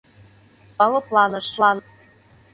Ола 0.83 0.89
лыпланыш. 1.01 1.47